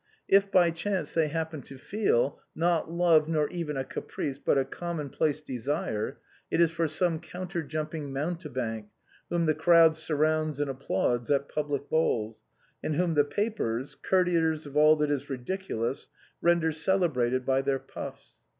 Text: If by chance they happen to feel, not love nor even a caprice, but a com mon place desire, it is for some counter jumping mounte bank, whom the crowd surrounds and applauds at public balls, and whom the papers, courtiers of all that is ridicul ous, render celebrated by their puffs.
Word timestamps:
If 0.27 0.51
by 0.51 0.71
chance 0.71 1.11
they 1.11 1.27
happen 1.27 1.61
to 1.61 1.77
feel, 1.77 2.39
not 2.55 2.91
love 2.91 3.29
nor 3.29 3.47
even 3.51 3.77
a 3.77 3.83
caprice, 3.83 4.39
but 4.39 4.57
a 4.57 4.65
com 4.65 4.97
mon 4.97 5.11
place 5.11 5.41
desire, 5.41 6.17
it 6.49 6.59
is 6.59 6.71
for 6.71 6.87
some 6.87 7.19
counter 7.19 7.61
jumping 7.61 8.11
mounte 8.11 8.51
bank, 8.51 8.87
whom 9.29 9.45
the 9.45 9.53
crowd 9.53 9.95
surrounds 9.95 10.59
and 10.59 10.71
applauds 10.71 11.29
at 11.29 11.47
public 11.49 11.87
balls, 11.87 12.41
and 12.83 12.95
whom 12.95 13.13
the 13.13 13.23
papers, 13.23 13.93
courtiers 13.93 14.65
of 14.65 14.75
all 14.75 14.95
that 14.95 15.11
is 15.11 15.25
ridicul 15.25 15.87
ous, 15.87 16.07
render 16.41 16.71
celebrated 16.71 17.45
by 17.45 17.61
their 17.61 17.77
puffs. 17.77 18.41